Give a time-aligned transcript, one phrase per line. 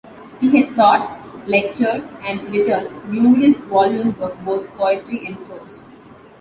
[0.39, 5.83] He has taught, lectured and written numerous volumes of both poetry and prose.